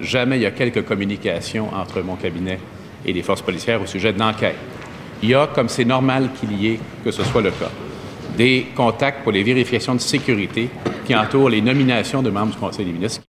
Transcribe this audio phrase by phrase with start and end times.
[0.00, 2.58] Jamais il y a quelques communications entre mon cabinet
[3.06, 4.56] et les forces policières au sujet de l'enquête.
[5.22, 7.70] Il y a, comme c'est normal qu'il y ait, que ce soit le cas,
[8.36, 10.68] des contacts pour les vérifications de sécurité
[11.06, 13.22] qui entourent les nominations de membres du Conseil des ministres.